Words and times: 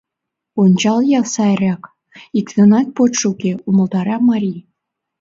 Ончал-я 0.61 1.21
сайрак: 1.33 1.81
иктынат 2.39 2.87
почшо 2.95 3.25
уке,— 3.31 3.51
умылтара 3.69 4.17
марий. 4.29 4.59